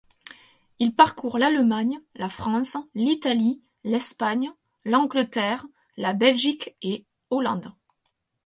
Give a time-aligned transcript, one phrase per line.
[0.79, 4.49] Il parcourt l'Allemagne, la France, l'Italie, l'Espagne,
[4.83, 7.75] l'Angleterre, la Belgique et Hollande.